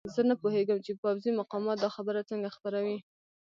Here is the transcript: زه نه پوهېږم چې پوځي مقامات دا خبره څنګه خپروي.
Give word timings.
زه 0.13 0.21
نه 0.29 0.35
پوهېږم 0.41 0.79
چې 0.85 0.91
پوځي 1.01 1.31
مقامات 1.39 1.77
دا 1.81 1.89
خبره 1.95 2.21
څنګه 2.29 2.49
خپروي. 2.55 2.97